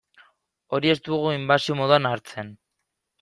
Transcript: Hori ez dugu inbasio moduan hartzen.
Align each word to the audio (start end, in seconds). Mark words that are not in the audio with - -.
Hori 0.77 0.91
ez 0.93 0.95
dugu 1.07 1.29
inbasio 1.33 1.75
moduan 1.83 2.09
hartzen. 2.13 2.51